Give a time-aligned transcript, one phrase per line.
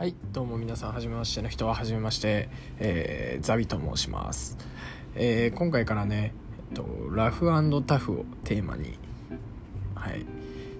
[0.00, 4.56] はいどうも皆さんはじめましての人ははじめまして、えーザビと申します、
[5.14, 6.32] えー今回からね、
[6.70, 7.50] えっと、ラフ
[7.84, 8.98] タフをテーマに
[9.94, 10.24] はい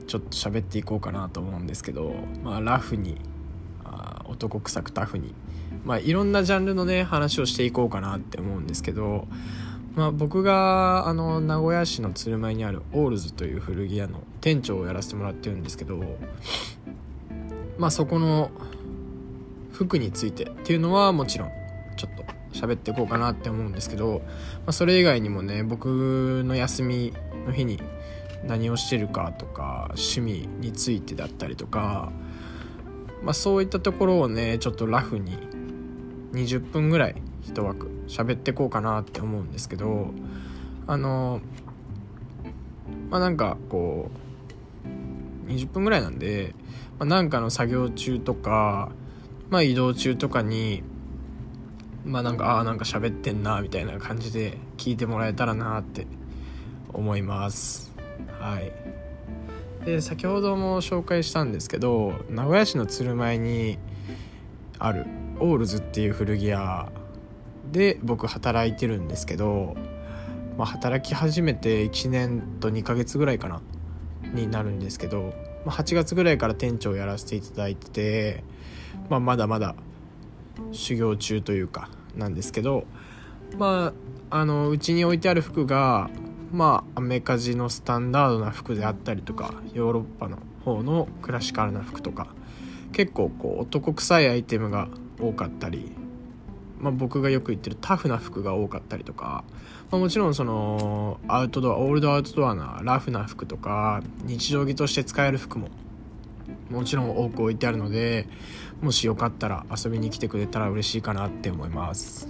[0.06, 3.20] ちょっと喋っていこうかなと思うんですけど、まあ、ラフに
[3.84, 5.34] あ男臭くタフに、
[5.84, 9.29] まあ、いろんなジャンルのね話をしていこうかなって思うんですけど、
[9.96, 16.00] まあ、僕があの名古屋市の鶴舞にあるオールズという古着屋の店長をやらせてもらってるんですけど
[17.76, 18.50] まあそこの
[19.84, 21.52] 服についてっていうのはもちろん
[21.96, 24.26] ちょっと喋っていこうかなって思うんですけど、ま
[24.66, 27.14] あ、それ以外にもね僕の休み
[27.46, 27.80] の日に
[28.44, 32.12] 何をしてるかとか趣味についてだったりとか、
[33.22, 35.38] まあ、そういったところをねちょっとラフに
[36.33, 40.10] 20分ぐらい一枠喋ってこうかなって思うんですけど
[40.86, 41.41] あの
[43.08, 44.10] まあなんかこ
[45.47, 46.55] う20分ぐらいなんで、
[46.98, 48.92] まあ、なんかの作業中とか
[49.50, 50.82] まあ移動中とかに
[52.04, 56.06] まあなんかああなんか喋ってんなみたいな感じで聞いてもらえたらなって
[56.92, 57.92] 思います。
[58.38, 58.72] はい。
[59.84, 63.78] で先ほども紹介したんですけど名古屋市の鶴舞に
[64.78, 65.06] ある
[65.38, 66.92] オールズっていう古着屋
[67.72, 69.74] で僕働いてるんですけど、
[70.58, 73.62] まあ、働き始めて1年と2ヶ月ぐらいかな
[74.34, 75.32] になるんですけど、
[75.64, 78.44] まあ、8月ぐらいから店長をやらせていただいてて、
[79.08, 79.75] まあ、まだまだ
[80.72, 82.84] 修行中というかなんですけど
[83.58, 83.92] ま
[84.30, 86.08] ああのうちに置いてある服が
[86.52, 92.28] まあアメカジのスタンダードな服であったりとかヨーロッパの方のクラシカルな服とか
[92.92, 94.89] 結構こう男臭いアイテムが
[95.20, 95.92] 多かったり、
[96.81, 99.45] まあ、僕がよく言ってるタフな服が多かったりとか、
[99.91, 105.69] まあ、もちろんそのアウトドアオールドアウトドアなラフな服とか日常着として使える服も
[106.70, 108.27] もちろん多く置いてあるので
[108.81, 112.28] もしよかったら遊びに来てくれたら嬉しいかなって思います。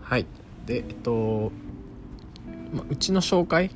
[0.00, 0.26] はい。
[0.66, 1.52] でえっと、
[2.72, 3.70] まあ、うちの紹介、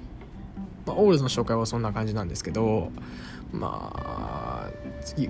[0.86, 2.90] まあ、オールズの紹介はそんな感じなんですけど
[3.52, 4.70] まあ
[5.02, 5.28] 次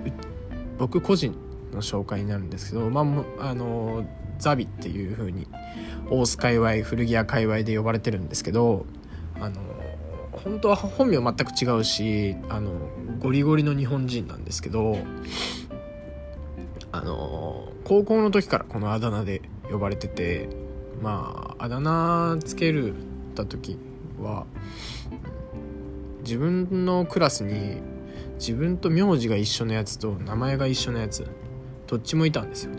[0.77, 1.35] 僕個人
[1.73, 3.01] の紹介になるんですけどま
[3.39, 4.05] ああの
[4.37, 5.47] ザビっていう風に
[6.09, 8.85] 大須界隈古着屋界隈で呼ばれてるんですけど
[9.39, 9.61] あの
[10.31, 12.71] 本当は本名全く違うしあの
[13.19, 14.97] ゴリゴリの日本人なんですけど
[16.91, 20.49] あの高校の時からこのあだ名で呼ばれてて
[21.01, 22.93] まああだ名つける
[23.35, 23.77] た時
[24.21, 24.45] は
[26.21, 27.81] 自分のクラスに
[28.39, 31.25] 自分と名字が一緒のやつと名前が一緒のやつ
[31.87, 32.71] どっちもいたんですよ。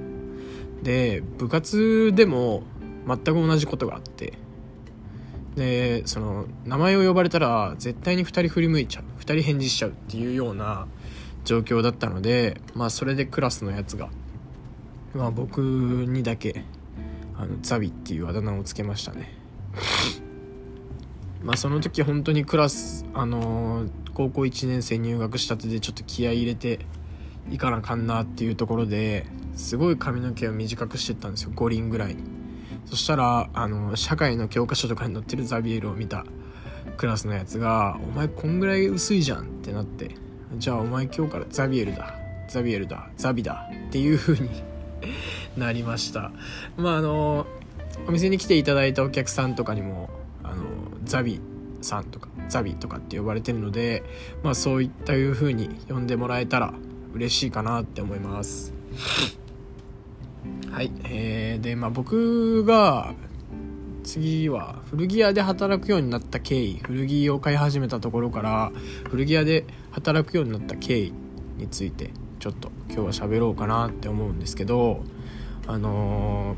[0.82, 2.62] で部活でも
[3.06, 4.34] 全く同じことがあって
[5.56, 10.86] でその名前を呼ばれたら絶対に2人振り向いちゃう2人返事しちゃうっていうような
[11.44, 14.10] 状況だったのでまあそれでクラスのやつが、
[15.15, 16.65] まあ、僕にだけ
[17.36, 19.34] あのザビっていうあだ名をつけましたね。
[21.42, 26.78] まあその時本当にクラスあのー高校1年生入学したてでちょっと気合い入れて
[27.50, 31.52] いかなあかんなっていうところですごい髪の毛を短くしてったんですよ。
[31.54, 32.14] 5輪ぐらい。
[32.14, 32.22] に
[32.84, 36.24] そしたらあの社会の教科書とかに載ってるザビエルを見た
[36.96, 40.14] クラスのやつが「お前こんぐらい薄いじゃん」ってなって
[40.56, 42.14] 「じゃあお前今日からザビエルだ。
[42.48, 43.10] ザビエルだ。
[43.16, 44.50] ザビだ」っていう風に
[45.56, 46.32] なりました。
[46.76, 47.46] まああの
[48.06, 50.10] お店に来ていただいたお客さんとかにも
[50.44, 50.64] あの
[51.04, 51.40] ザビ
[51.80, 54.04] さんとかザビとかって呼ばれてるので
[54.42, 56.74] まあそういったいう風に呼んでもらえたら
[57.14, 58.72] 嬉しいかなって思います。
[60.76, 60.92] はい。
[61.04, 63.14] えー、でまあ僕が
[64.04, 68.72] 次は古着屋で働くようになった経緯古着を買い始めたところから
[69.09, 71.15] 古着屋で働くようになった経緯
[71.56, 72.10] について
[72.41, 75.03] ちょっと今日は喋ろうかなって思うんですけど
[75.66, 76.56] あの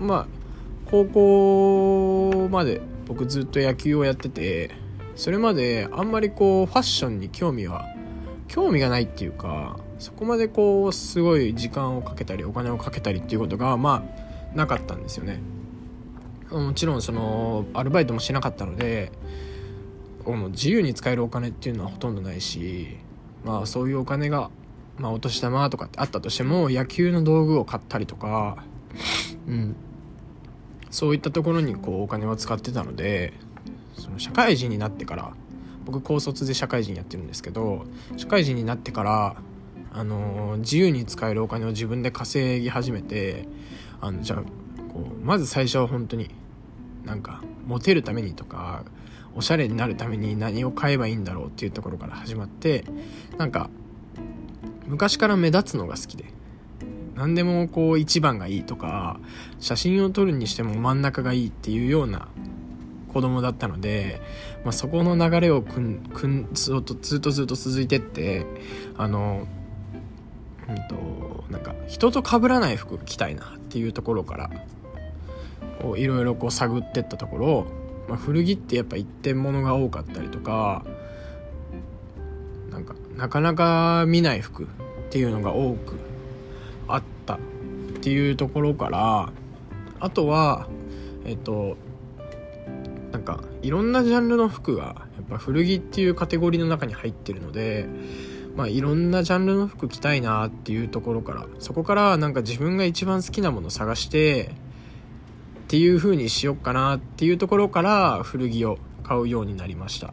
[0.00, 0.26] ーまあ
[0.86, 4.70] 高校まで僕ずっと野球をやってて
[5.16, 7.84] それまであんまりこうファッションに興味は
[8.46, 14.04] 興味がないっていうかそこまでこうすごい時間をかけたりお金をかけたりっていうことがま
[14.52, 15.38] あなかったんですよね。
[16.50, 19.12] もちろんそのアルバイトもしなかったので
[20.24, 22.96] この自由に使えるお金っていうのはほとんどないし
[23.44, 24.50] まあそういうお金が、
[24.98, 28.64] まあ、お年玉とかってあったとしても野球の道具を買ったりとか
[29.46, 29.76] うん。
[30.90, 33.34] そういったところにこうお金を使ってたので
[33.96, 35.32] その社会人になってから
[35.84, 39.36] 僕高卒で社会人やってるんですけど社会人になってから、
[39.94, 43.46] あの自由に使えるお金を自分で稼ぎ始めて
[44.00, 44.42] あのじゃあ
[44.92, 46.30] こうまず最初は本当に
[47.04, 48.84] なんかモテるためにとか
[49.34, 52.84] おしゃれになるために何を買えばいいんだろうっていうところから始まって
[53.38, 53.70] なんか
[54.86, 56.24] 昔から目立つのが好きで
[57.14, 59.20] 何でもこう一番がいいとか
[59.60, 62.28] 写真を撮るにしても真ん中がいいっていうような
[63.12, 64.20] 子供だったので、
[64.64, 68.46] まあ、そこの流れをくんくんずっとずっとずっと続いてって
[68.96, 69.46] あの
[70.68, 74.50] うんとなんか人と被らない服着たいなっていうところから
[75.96, 77.66] いろいろこう探ってったところ、
[78.08, 80.84] まあ、古着ってやっぱ一点物が多かったりとか
[82.70, 84.66] なんかなかなか見ない服っ
[85.10, 85.96] ていうのが多く
[86.88, 87.38] あったっ
[88.00, 89.32] ていうところから
[90.00, 90.68] あとは
[91.24, 91.76] えっと
[93.10, 97.86] なんかいろんなジャンルの服がやっぱ古着っていうカテゴリーの中に入ってるので
[98.56, 104.54] まあいろんなジャンルの服着たいなっていうところからそこからなんか自分が一番好きなものを探して
[105.64, 110.12] っていう風にしよっかなっていうところから古着を買うようになりました、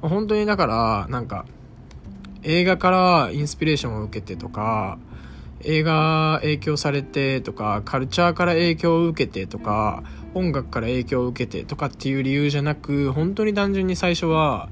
[0.00, 1.46] 本当にだからなんか
[2.44, 4.98] 映画からインスピレーションを受けてとか
[5.64, 10.02] 映画影響されてとかカルチャーから影響を受けてとか
[10.34, 14.68] 音楽から影響を受けてとかっていう理由じゃなく本当に単純に最初は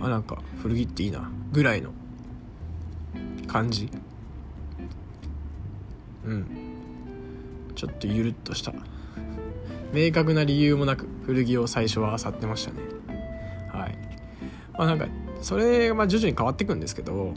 [0.00, 1.30] あなんか古着っていいな。
[1.52, 1.90] ぐらいの
[3.46, 3.90] 感じ？
[6.24, 6.46] うん。
[7.74, 8.72] ちょっとゆるっとした。
[9.92, 12.78] 明確な理由もなく古着を最初は漁ってましたね。
[13.72, 13.98] はい。
[14.72, 15.06] まあなんか
[15.42, 17.34] それがまあ徐々に変わっていくんですけど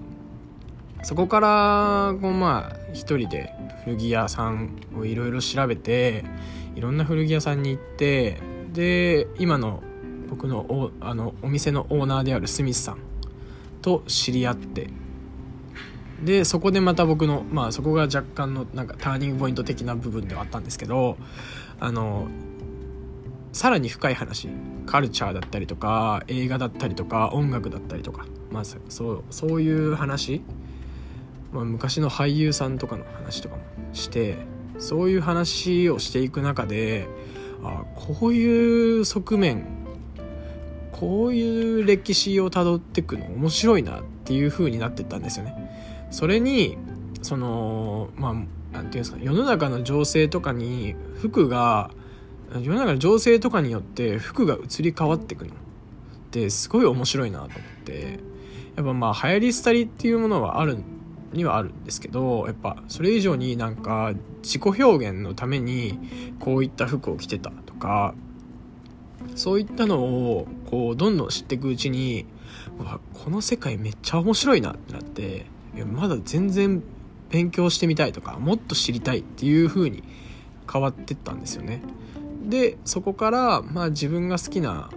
[1.03, 6.23] そこからこうまあ一人で古着屋さんをいろいろ調べて
[6.75, 8.39] いろんな古着屋さんに行って
[8.73, 9.81] で今の
[10.29, 12.97] 僕のおあのお店のオーナーであるスミスさん
[13.83, 14.89] と知り合って。
[16.23, 21.17] でそこでまた僕のまあそこが若干のなんかターニングポイント的な部分ではあったんですけど
[21.81, 22.29] あの
[23.51, 24.49] さらに深い話。
[24.85, 28.25] カルチャーだったりとか映画だったりとか音楽だったりとか。
[28.51, 30.41] まあそうそういう話。
[31.53, 33.61] まあ、昔の俳優さんとかの話とかも
[33.93, 34.39] して
[34.79, 37.07] そういう話をしていく中で
[37.63, 39.82] あこういう側面
[40.93, 46.07] こういう歴史をたどっていくの面白いなっていう風になってったんですよね。
[46.11, 46.77] それに
[47.21, 48.45] そのまあなんてい
[48.77, 51.91] うんですか世の中の情勢とかに服が
[52.61, 55.57] 世の中の情勢とかによって服が移り変わってくのっ
[56.31, 58.19] てすごい面白いなと思って
[58.75, 60.77] やっぱまあ流行り廃りっていうものはある
[61.31, 64.13] にはあるんですけどやっぱそれ以上になんか
[64.43, 65.99] 自己表現のために
[66.39, 68.13] こういった服を着てたとか
[69.35, 72.25] そういったのをこうどんどん知っていくうちに
[73.13, 75.45] この世界めっちゃ面白いなってなって
[75.93, 76.83] まだ全然
[77.29, 80.03] 勉強してみたいとかもっと知りたいっていう風に
[80.71, 81.81] 変わってったんですよね。
[82.45, 84.89] でそこからまあ自分が好きな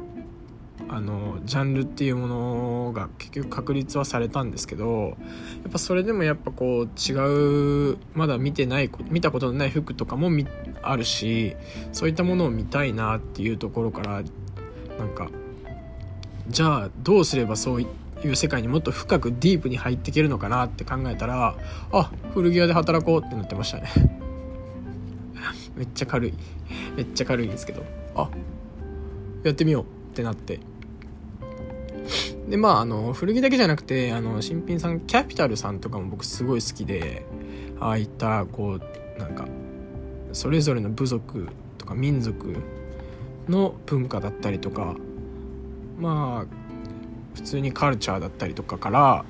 [0.88, 5.16] あのジャンルっていうものが結局確立はされたんですけど
[5.62, 10.30] やっぱそれでもやっぱこう違うまだ見てない見たことのない服とかも
[10.82, 11.56] あるし
[11.92, 14.22] そういったものを見たいなっていうところから
[14.98, 15.28] なんか
[16.48, 17.86] じゃあどうすればそうい
[18.24, 21.56] う世界にもっと深くディープに入っていけるのかなって考えたら
[21.92, 23.90] あ古着屋で働こうってなってましたね。
[25.76, 26.34] めっちゃ軽い。
[26.96, 27.84] めっちゃ軽いんですけど。
[28.14, 28.30] あ
[29.42, 29.95] やってみよう。
[30.16, 30.60] ってなって。
[32.48, 37.26] でまああの古着だけじゃなくてあの新品さんキャピタルさんとかも僕すごい好きで
[37.80, 39.46] ああいったこうなんか
[40.32, 42.56] それぞれの部族とか民族
[43.48, 44.94] の文化だったりとか
[45.98, 46.46] まあ
[47.34, 49.24] 普通にカルチャーだったりとかから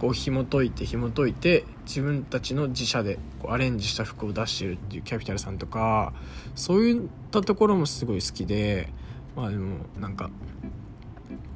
[0.00, 6.14] こう紐解いて紐解いて自分たちの自社でこうアレンジした服を出してるっていうキャピタルさんとか
[6.54, 8.88] そういったところもすごい好きで
[9.36, 10.30] まあでもなんか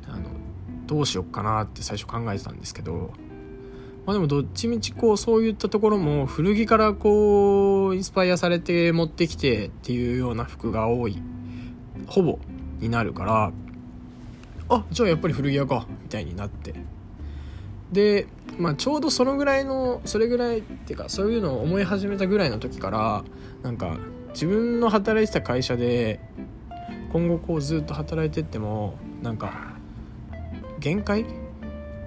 [0.06, 0.30] あの
[0.87, 3.12] どうしよっかなって最初考えてたんですけど
[4.06, 11.23] まあでもどっちみちこうそういったところも古着からこうインスパイアされて持ってきてっていうような服が多い
[12.06, 12.38] ほぼ
[12.78, 13.52] になるから
[14.70, 16.75] あじゃあやっぱり古着屋かみたいになって。
[17.92, 18.26] で
[18.58, 23.25] まあちょうどそのぐらいのそれぐらいっていうかそういうのを思い始めたぐらいの時から
[23.62, 23.97] なんか
[24.35, 26.20] 自分の働いてた会社で
[27.12, 29.72] 今後こうずっと働いてってもなんか
[30.78, 31.24] 限界？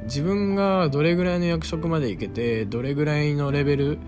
[0.04, 4.00] 自分がどれぐらいの役職までいけてどれぐらいのレベル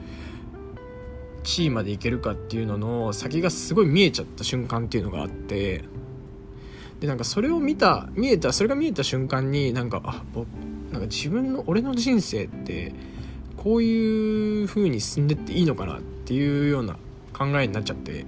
[1.44, 5.84] 地位までいけるかっていうのの先がすごい見えちゃった瞬間っていうのがあって
[7.00, 10.24] でなんかそれを見た見えたそれが見えた瞬間になんかあ
[10.92, 12.94] なんか自分の俺の人生って
[13.58, 16.98] こういう風に進んでっていいのかなっていうような
[17.34, 18.26] 考えになっちゃって。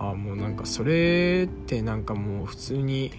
[0.00, 3.10] あもうなんかそれってなんかもう普通に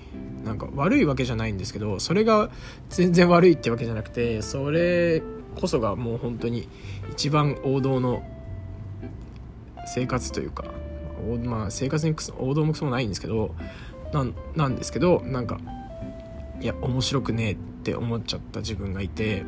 [0.45, 2.50] なんか悪いわけじゃないんですけどそれが
[2.89, 5.21] 全然悪いってわけじゃなくてそれ
[5.55, 6.69] こそがもう本当に
[7.12, 8.24] 一番王道の
[9.86, 10.63] 生活というか、
[11.43, 13.53] まあ、生活に王道もクソもないんですけど
[14.13, 15.59] なんなんですけどなんか
[16.62, 19.43] いや面白くねえって思っちゃった自分がいて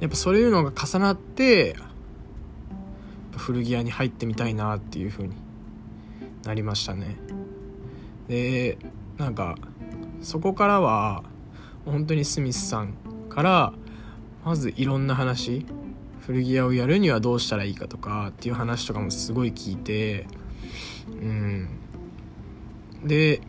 [0.00, 1.76] やっぱそういうのが重なって
[3.36, 5.36] 古着屋に入ってみたいなっていう風に
[6.44, 7.16] なりましたね。
[8.28, 8.78] で
[9.18, 9.56] なんか
[10.20, 11.24] そこからは
[11.84, 12.94] 本当にスミスさん
[13.28, 13.72] から
[14.44, 15.66] まずいろんな話
[16.20, 20.26] 古着屋をやるにはどうしたらいいかとかっていう話とかもすごい聞いて
[21.08, 21.68] うん。
[23.04, 23.40] で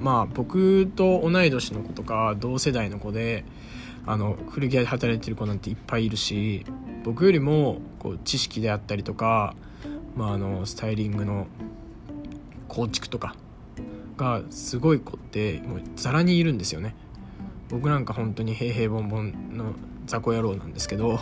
[0.00, 3.44] まあ僕と同い年の子とか同世代の子で
[4.06, 6.64] あの古着屋で働いてる子なんていっぱいいるし
[7.04, 9.54] 僕よりもこう知識であったりとか、
[10.16, 11.46] まあ、あのスタイリングの
[12.72, 13.34] 構築とか
[14.16, 16.94] がすごい子ってもうザラにいるんですよね。
[17.68, 19.74] 僕なんか本当に平々凡々の
[20.06, 21.20] 雑魚野郎なんですけど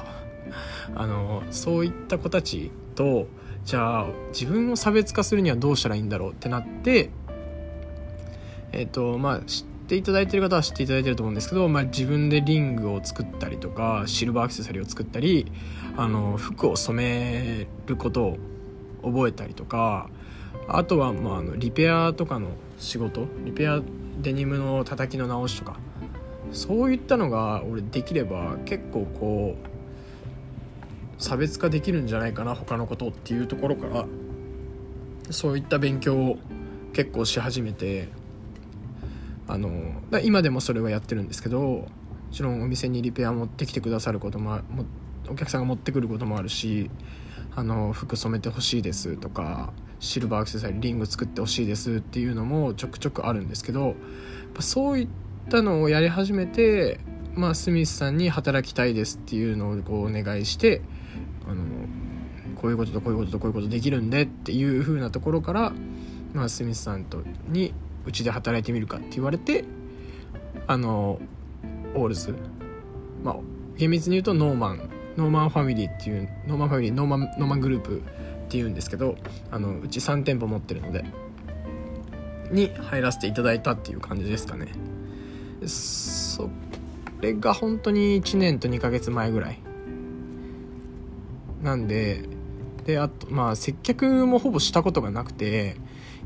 [0.95, 3.27] あのそういった子たちと
[3.65, 7.11] じゃあ自分を差別化するにはどうしたらいいんだろうってなって
[8.73, 15.51] えっ、とまあ知っていただいてる方は知っていただいてると思うんですけど、まあ、自分でリングを作ったりとかシルバーアクセサリーを作ったり
[15.97, 18.39] あの服を染めることを
[19.03, 20.09] 覚えたりとか
[20.77, 22.49] あとは、まあ、あのリペアとかの
[22.79, 23.27] 仕事？
[23.45, 23.81] リペア
[24.21, 25.79] デニムの叩きの直しとか？
[26.53, 34.07] そういったのが俺できれば結構こう差別化できるんじゃないかな他のことっていうところから。
[35.33, 36.39] そういった勉強を
[36.93, 38.09] 結構し始めて
[39.47, 39.71] あの
[40.25, 41.89] 今でもそれはやってるんですけども
[42.33, 44.59] ちろんお店にリペア持ってきてくださることも
[45.29, 46.91] お客さんが持ってくることもあるし
[47.55, 53.95] あの服染めてほしいですとかシルバーアクセサリーリング作ってほしいですっていうのもちょくちょくあるんですけど
[54.59, 55.09] そういっ
[55.49, 56.99] たのをやり始めて、
[57.35, 60.83] まあ、スミスさんに働きたいですっていうのをこうお願いして
[61.47, 61.63] あの
[62.57, 65.73] こういうこととこういうこととこういうことできるんでっていう風なところから、
[66.35, 67.73] まあ、スミスさんとに
[68.07, 69.65] うちで働いてみるかって言われて
[70.67, 71.21] あの
[71.95, 72.35] オールズ。
[73.23, 73.37] まあ
[73.77, 74.91] 厳密に言うとノーマン。
[75.17, 78.03] ノーマンファミリーっていうノーマンファミリーノーマノーマングループ
[78.51, 79.15] っていうんですけど
[79.53, 81.05] あのうち3店舗持ってるので
[82.51, 84.73] に入らせていただいたっていう感じですかね。
[85.69, 86.51] そ
[87.21, 89.61] れが本当に1年と2ヶ月前ぐらい。
[91.63, 92.25] なんで
[92.87, 95.77] であとまあ接客もほぼしたことがなくて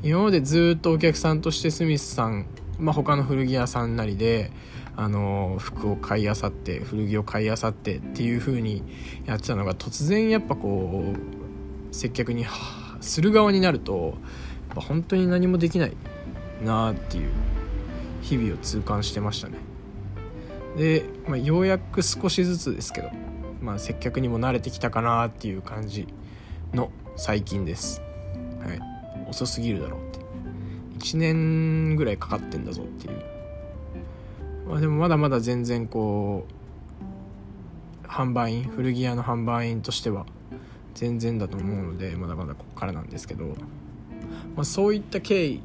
[0.03, 2.47] 今までずっとお客さんとしてスミスさん、
[2.79, 4.51] まあ、他の古着屋さんなりで
[4.97, 8.83] あの服を買いあさって古着を買いあさってっていう風に
[9.27, 11.44] やってたのが突然やっぱこう
[11.95, 12.45] 接客に
[13.01, 14.19] する側になると
[14.75, 15.97] 本当に何もできない
[16.65, 17.31] なあっていう
[18.21, 19.59] 日々を痛感してましたね。
[20.77, 23.11] で、まあ、ようやく少しずつですけど、
[23.61, 26.09] まあ、接客にも慣れてきたかなっていう感じ
[26.73, 28.03] の最近です。
[28.61, 28.81] はい。
[29.31, 30.19] 遅すぎるだろうって。
[30.99, 33.23] 1年ぐらいかかってんだぞっていう。
[34.67, 36.47] まあ、でもまだまだ全然こ
[38.05, 40.27] う販売員古着屋の販売員としては
[40.95, 43.47] 全然だと思うのでまだまだここからなんですけど、
[44.57, 45.61] まあ、そういった経緯、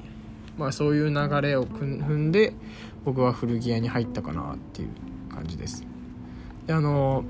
[0.57, 2.53] まあ、そういう流れを踏んで
[3.05, 4.89] 僕は古着屋に入ったかなっていう
[5.33, 5.85] 感じです。
[6.65, 7.23] であの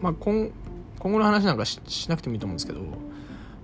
[0.00, 0.50] まあ今
[0.98, 2.80] 今後の話なんかしなくてもいいと思うんですけど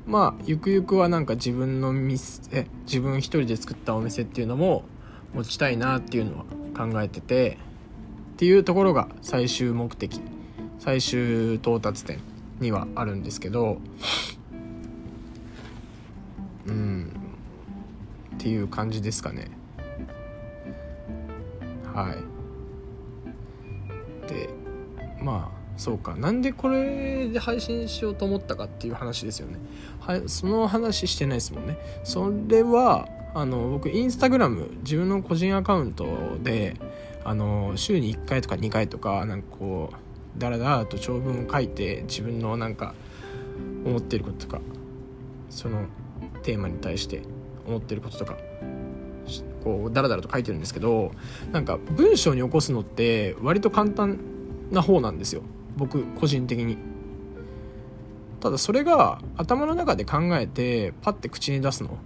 [0.07, 4.85] まあゆくゆくはなんか自分の店自分一人で作ったお店っていうのも
[5.35, 6.45] 持ちたいなっていうのは
[6.76, 7.59] 考えてて
[8.35, 10.21] っていうところが最終目的。
[10.82, 12.18] 最終到達点
[12.58, 13.78] にはあるんですけど
[16.66, 17.12] うん。
[18.34, 19.48] っていう感じですかね。
[21.94, 22.12] は
[24.26, 24.28] い。
[24.28, 24.48] で
[25.22, 26.16] まあそうか。
[26.16, 29.58] なんでこれで配信しようと思ったかっていう話ですよね。
[30.00, 31.78] はいその話してないですもんね。
[32.02, 36.74] それはあの僕インスタグラム自分の個人アカウントで
[37.22, 40.01] あの週に1回とか2回とかなんかこう
[40.38, 42.94] ダラダラと長文を書いて自分のなんか
[43.84, 44.60] 思ってることとか
[45.50, 45.86] その
[46.42, 47.22] テーマに対して
[47.66, 48.36] 思ってることとか
[49.62, 51.12] こうダラダラと書いてるんですけど
[51.52, 54.18] なんか文章に起こすのって割と簡単
[54.70, 55.42] な方なんですよ。
[55.76, 56.78] 僕個人的に。
[58.40, 61.98] ただそれが頭の中で考えてパッて口に出すの。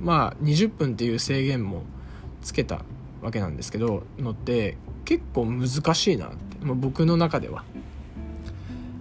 [0.00, 1.84] まあ20分っていう制限も
[2.42, 2.84] つけた
[3.22, 6.30] わけなんですけどのって結構難しいなっ、
[6.64, 7.64] 僕の中では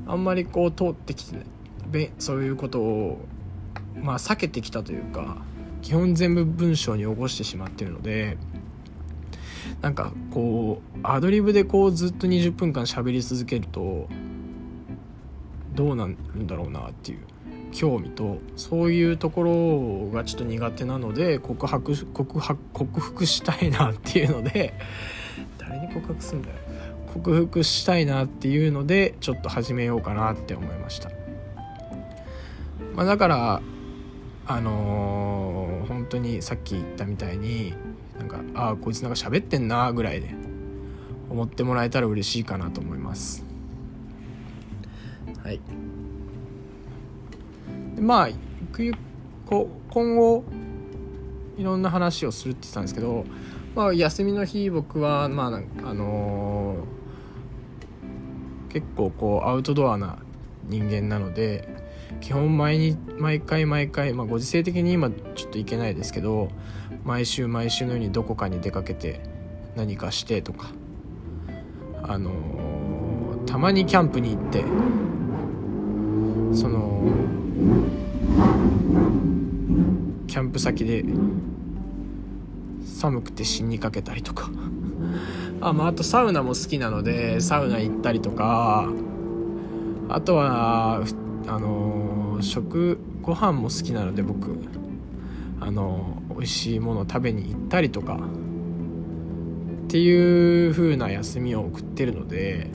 [0.07, 1.45] あんまりこう通ってきてない
[2.19, 3.25] そういうことを
[4.01, 5.37] まあ避けてきたというか
[5.81, 8.37] 基本全部文章に起こしてしまってるので
[9.81, 14.07] なんかこうアドリブでこうずっと20分間喋り続けると
[15.73, 17.19] どうなるんだろうなっていう
[17.71, 24.73] 興味とそういうところがちょっと苦手なので告白告白克服したいなっていうので
[25.57, 26.55] 誰に告白すんだよ。
[27.13, 31.09] 克服したいなっていうのでちょっと始めようかなって思いました、
[32.95, 33.61] まあ、だから
[34.47, 37.73] あのー、本当にさっき言ったみたいに
[38.17, 40.33] なんかああこいつなんか喋ってんなぐらいで
[41.29, 43.45] 思ってもらえたら嬉しいかなと思います。
[45.43, 45.61] はい。
[47.99, 48.29] まあ
[49.89, 50.43] 今後
[51.57, 53.25] いろんな話をするって言ってたんですけど、
[53.75, 55.47] まあ、休みの日僕はまあ
[55.87, 57.00] あのー、
[58.71, 60.17] 結構こうアウトドアな
[60.65, 61.67] 人間なので
[62.21, 66.49] 基本毎に毎回毎回、まあ、ご時世的に今ちょっと行けないですけど
[67.03, 69.21] 毎週毎週のようにどこかに出かけて
[69.75, 70.71] 何かしてとか
[72.03, 74.63] あのー、たまにキャンプに行って
[76.53, 77.01] その
[80.27, 81.03] キャンプ先で
[82.85, 84.49] 寒くて死にかけたりとか
[85.61, 88.89] あ,、まあ、あとサウナも好きなのでサウナ行ったりとか
[90.09, 91.03] あとは
[91.47, 94.57] あの食ご飯も好きなので僕。
[95.63, 98.17] あの美味しいものを食べに行ったりとか。
[99.83, 102.71] っていう風な休みを送ってるので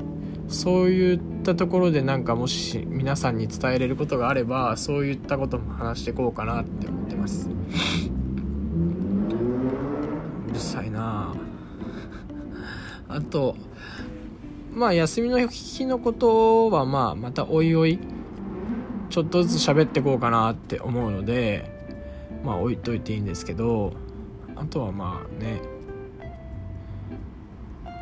[0.49, 7.49] そういったところでなんかもし皆さんに伝えれることがあればそういったことも話していこうかなって思ってます。
[13.17, 13.57] あと
[14.75, 17.99] まあ休みの日のことはまあまたおいおい
[19.09, 21.71] ちょっとずつ喋ってこうかなって思うので
[22.45, 23.95] まあ置いといていいんですけど
[24.55, 25.63] あとはまあね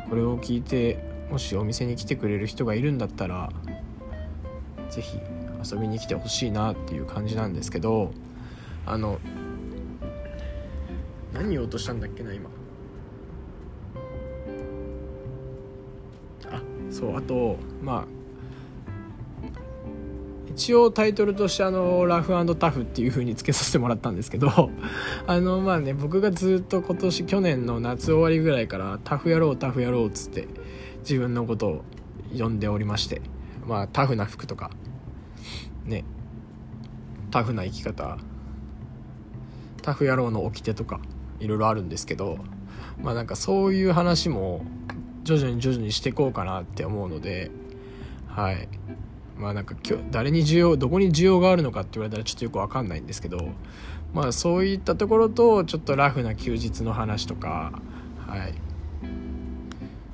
[0.09, 3.49] これを聞いてもしお店に来てくれる人がいるんだったら
[4.89, 5.19] 是非
[5.63, 8.11] 遊びに来てほしいなっていう感じなんですけど
[8.85, 9.19] あの
[11.31, 12.49] 何言おうとしたんだっけな今。
[16.95, 18.05] そうあとまあ
[20.47, 24.47] 一応タイトルとしてあのラフタフっていう風につけさせてもらったんですけど
[25.27, 30.47] あのまあね僕がずっと今年去年の夏終わりぐらいからタフやろうタフやろうっつって
[30.99, 31.83] 自分のことを
[32.33, 33.21] 呼んでおりまして
[33.67, 34.71] まあタフな服とか
[35.83, 36.05] ね
[37.29, 38.17] タフな生き方
[39.81, 41.01] タフ野郎の掟とか
[41.41, 42.37] いろいろあるんですけど
[43.03, 44.63] まあなんかそういう話も
[45.25, 47.51] 徐々に徐々にしていこうかなって思うので
[48.27, 48.67] はい。
[49.37, 53.49] まあなんか今日誰に需要どこに需要があるのかって言われたらちょっとよく分かんないんですけど
[54.13, 57.73] まあそういったところとちょっとラフな休日の話とか
[58.27, 58.53] はい。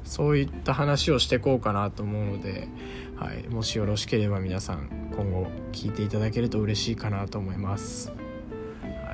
[0.04, 2.68] そういった話をしていこうかなと思うので、
[3.16, 8.16] はい、もしよろしければ皆さん今後聞いていただけると嬉しいかなと思います、は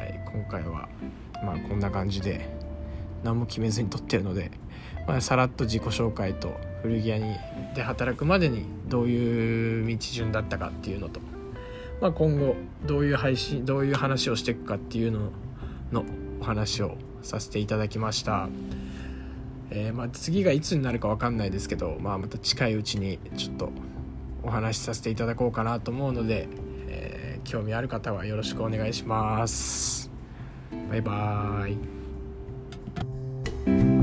[0.02, 0.90] い、今回は
[1.44, 2.50] まあこんな感じで
[3.24, 4.52] 何も決めずに撮ってるので、
[5.08, 7.36] まあ、さらっと自己紹介と古着屋に
[7.76, 11.20] で働くまでにどういう道順だったかっていうのと、
[12.02, 15.32] まあ、今後どういう配信どういう話をしていくかっていうの
[15.92, 16.04] の
[16.42, 18.50] お話をさせていただきました。
[19.70, 23.70] えー、まあ、次がいつになるか分かんないですけど、まあ、また近いうちにちょっと
[24.44, 26.48] お話しさせていただこうかなと思うので、
[26.88, 30.10] えー、興味ある方はよろしくお願いします。
[30.90, 31.97] バイバーイ
[33.68, 33.97] Bye.